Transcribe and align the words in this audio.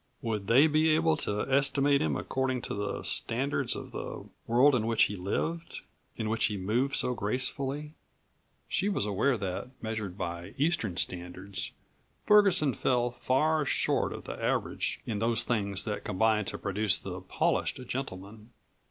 Would 0.23 0.47
they 0.47 0.65
be 0.65 0.89
able 0.95 1.15
to 1.17 1.45
estimate 1.47 2.01
him 2.01 2.15
according 2.15 2.63
to 2.63 2.73
the 2.73 3.03
standards 3.03 3.75
of 3.75 3.91
the 3.91 4.27
world 4.47 4.73
in 4.73 4.87
which 4.87 5.03
he 5.03 5.15
lived, 5.15 5.81
in 6.15 6.27
which 6.27 6.45
he 6.45 6.57
moved 6.57 6.95
so 6.95 7.13
gracefully? 7.13 7.93
She 8.67 8.89
was 8.89 9.05
aware 9.05 9.37
that, 9.37 9.69
measured 9.79 10.17
by 10.17 10.55
Eastern 10.57 10.97
standards, 10.97 11.69
Ferguson 12.25 12.73
fell 12.73 13.11
far 13.11 13.63
short 13.63 14.11
of 14.11 14.23
the 14.23 14.43
average 14.43 15.01
in 15.05 15.19
those 15.19 15.43
things 15.43 15.83
that 15.83 16.03
combine 16.03 16.45
to 16.45 16.57
produce 16.57 16.97
the 16.97 17.21
polished 17.21 17.79
gentleman. 17.85 18.49